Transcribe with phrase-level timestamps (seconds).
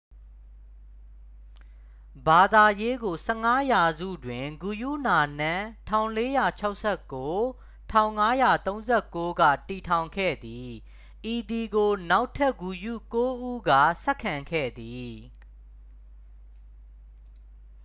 [2.27, 6.93] ဘာသာရေးကို ၁၅ ရာစုတွ် ဂုရုနာနက် ၁၄၆၉-၁၅၃၉
[9.39, 10.71] က တည်ထောင်ခဲ့သည်။
[11.33, 13.69] ဤသည်ကို နောက်ထပ်ဂုရု ကိုး ဦးက
[14.03, 15.13] ဆက်ခံခဲ့သည်။